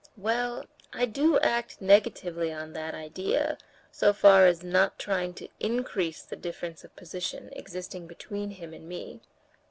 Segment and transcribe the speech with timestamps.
[0.17, 3.59] "Well, I do act negatively on that idea,
[3.91, 8.89] so far as not trying to increase the difference of position existing between him and
[8.89, 9.21] me."